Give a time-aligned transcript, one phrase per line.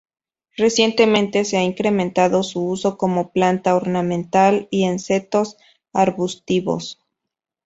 [0.57, 5.57] Recientemente se ha incrementado su uso como planta ornamental y en setos
[5.93, 6.99] arbustivos.